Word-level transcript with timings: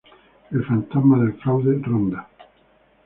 El 0.49 0.63
fantasma 0.65 1.19
del 1.19 1.33
fraude 1.35 1.79
ronda. 1.83 2.27